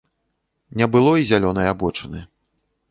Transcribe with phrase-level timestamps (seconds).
[0.81, 2.29] Не было і зялёнай абочыны.